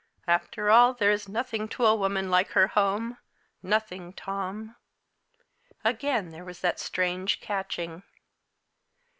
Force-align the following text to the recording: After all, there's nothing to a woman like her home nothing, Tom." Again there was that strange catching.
After 0.27 0.71
all, 0.71 0.95
there's 0.95 1.29
nothing 1.29 1.67
to 1.67 1.85
a 1.85 1.95
woman 1.95 2.31
like 2.31 2.53
her 2.53 2.69
home 2.69 3.19
nothing, 3.61 4.13
Tom." 4.13 4.75
Again 5.83 6.31
there 6.31 6.43
was 6.43 6.61
that 6.61 6.79
strange 6.79 7.39
catching. 7.39 8.01